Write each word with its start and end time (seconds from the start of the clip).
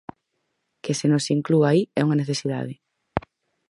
Que 0.83 0.93
se 0.99 1.07
nos 1.11 1.25
inclúa 1.35 1.65
aí 1.69 1.81
é 1.99 2.01
unha 2.05 2.19
necesidade! 2.21 2.73